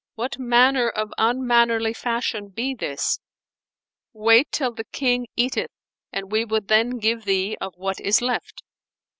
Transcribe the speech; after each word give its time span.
what 0.15 0.39
manner 0.39 0.89
of 0.89 1.13
unmannerly 1.19 1.93
fashion 1.93 2.49
be 2.49 2.73
this? 2.73 3.19
Wait 4.13 4.51
till 4.51 4.73
the 4.73 4.83
King 4.85 5.27
eateth 5.35 5.69
and 6.11 6.31
we 6.31 6.43
will 6.43 6.61
then 6.61 6.97
give 6.97 7.23
thee 7.23 7.55
of 7.61 7.73
what 7.75 7.99
is 8.01 8.19
left." 8.19 8.63